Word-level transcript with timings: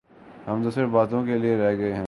ہم 0.47 0.63
تو 0.63 0.71
صرف 0.71 0.89
باتوں 0.89 1.25
کیلئے 1.25 1.57
رہ 1.57 1.77
گئے 1.77 1.93
ہیں۔ 1.93 1.99